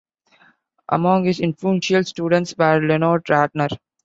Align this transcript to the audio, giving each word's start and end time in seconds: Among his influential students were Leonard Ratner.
Among 0.89 1.25
his 1.25 1.39
influential 1.39 2.03
students 2.03 2.55
were 2.57 2.79
Leonard 2.79 3.23
Ratner. 3.25 3.69